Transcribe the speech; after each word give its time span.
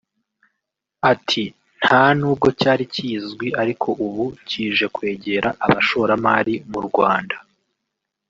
Ati″ 1.11 1.43
Nta 1.81 2.03
nubwo 2.17 2.47
cyari 2.59 2.83
kizwi 2.93 3.47
ariko 3.61 3.87
ubu 4.05 4.25
kije 4.47 4.85
kwegera 4.95 5.49
abashoramari 5.65 6.53
mu 6.71 6.79
Rwanda 6.87 7.35